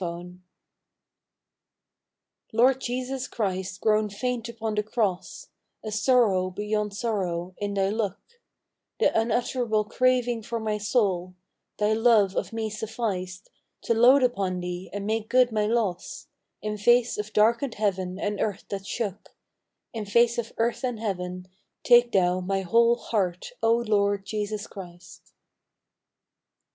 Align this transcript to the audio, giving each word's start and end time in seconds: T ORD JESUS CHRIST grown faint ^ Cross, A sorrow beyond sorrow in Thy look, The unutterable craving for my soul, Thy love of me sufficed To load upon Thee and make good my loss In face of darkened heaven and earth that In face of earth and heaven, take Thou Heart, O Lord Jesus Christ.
T 0.01 0.39
ORD 2.57 2.81
JESUS 2.81 3.27
CHRIST 3.27 3.79
grown 3.81 4.09
faint 4.09 4.45
^ 4.59 4.85
Cross, 4.91 5.49
A 5.83 5.91
sorrow 5.91 6.49
beyond 6.49 6.95
sorrow 6.95 7.53
in 7.59 7.75
Thy 7.75 7.89
look, 7.89 8.17
The 8.99 9.15
unutterable 9.15 9.83
craving 9.85 10.41
for 10.41 10.59
my 10.59 10.79
soul, 10.79 11.35
Thy 11.77 11.93
love 11.93 12.35
of 12.35 12.51
me 12.51 12.71
sufficed 12.71 13.51
To 13.83 13.93
load 13.93 14.23
upon 14.23 14.59
Thee 14.59 14.89
and 14.91 15.05
make 15.05 15.29
good 15.29 15.51
my 15.51 15.67
loss 15.67 16.25
In 16.63 16.79
face 16.79 17.19
of 17.19 17.31
darkened 17.31 17.75
heaven 17.75 18.17
and 18.17 18.41
earth 18.41 18.65
that 18.69 18.87
In 19.93 20.05
face 20.05 20.39
of 20.39 20.51
earth 20.57 20.83
and 20.83 20.99
heaven, 20.99 21.47
take 21.83 22.11
Thou 22.11 22.41
Heart, 23.11 23.51
O 23.61 23.71
Lord 23.73 24.25
Jesus 24.25 24.65
Christ. 24.65 25.31